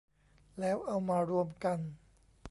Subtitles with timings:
[0.59, 1.79] แล้วเอามารวมกัน